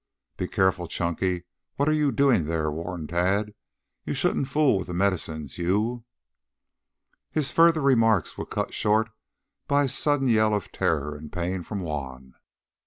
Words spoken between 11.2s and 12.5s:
pain from Juan.